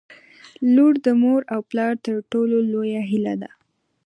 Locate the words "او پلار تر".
1.53-2.15